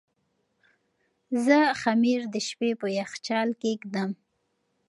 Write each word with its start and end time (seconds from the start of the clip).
زه 1.45 1.57
خمیر 1.81 2.21
د 2.33 2.35
شپې 2.47 2.71
په 2.81 2.87
یخچال 2.99 3.49
کې 3.61 3.71
ږدم. 3.81 4.11